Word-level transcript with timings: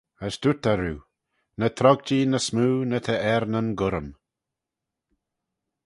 As 0.27 0.35
dooyrt 0.41 0.65
eh 0.71 0.77
roo, 0.79 0.99
Ny 1.59 1.67
trog-jee 1.77 2.25
ny 2.27 2.39
smoo 2.47 2.75
na 2.89 2.99
ta 3.05 3.15
er 3.31 3.43
nyn 3.53 3.69
gurrym. 3.79 4.09